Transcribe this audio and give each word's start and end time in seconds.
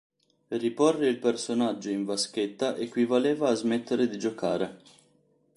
Riporre 0.47 1.05
il 1.09 1.19
personaggio 1.19 1.91
in 1.91 2.05
vaschetta 2.05 2.75
equivaleva 2.75 3.49
a 3.49 3.53
smettere 3.53 4.07
di 4.09 4.17
giocare. 4.17 4.81